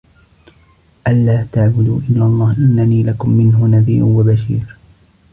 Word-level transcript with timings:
ألا 1.07 1.47
تعبدوا 1.51 1.99
إلا 2.09 2.25
الله 2.25 2.57
إنني 2.57 3.03
لكم 3.03 3.29
منه 3.33 3.65
نذير 3.67 4.03
وبشير 4.03 4.77